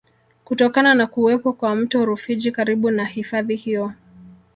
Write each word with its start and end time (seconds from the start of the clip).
Kutokana 0.45 0.93
na 0.93 1.07
kuwepo 1.07 1.53
kwa 1.53 1.75
mto 1.75 2.05
Rufiji 2.05 2.51
karibu 2.51 2.91
na 2.91 3.05
hifadhi 3.05 3.55
hiyo 3.55 3.93